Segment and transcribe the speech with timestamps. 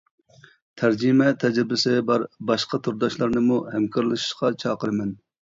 [0.81, 5.15] تەرجىمە تەجرىبىسى بار باشقا تورداشلارنىمۇ ھەمكارلىشىشقا چاقىرىمەن.